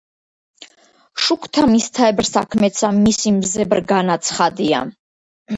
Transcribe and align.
შუქთა 1.25 1.65
მისთაებრ 1.73 2.29
საქმეცა 2.29 2.91
მისი 3.03 3.35
მზებრ 3.37 3.83
განაცხადია. 3.93 4.85